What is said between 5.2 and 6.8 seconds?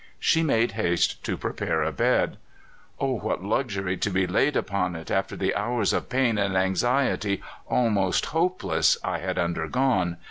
the hours of pain and